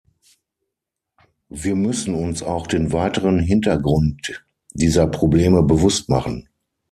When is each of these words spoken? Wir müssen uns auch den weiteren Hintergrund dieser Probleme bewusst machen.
Wir 1.49 1.75
müssen 1.75 2.15
uns 2.15 2.41
auch 2.41 2.65
den 2.65 2.91
weiteren 2.91 3.37
Hintergrund 3.37 4.43
dieser 4.73 5.05
Probleme 5.05 5.61
bewusst 5.61 6.09
machen. 6.09 6.49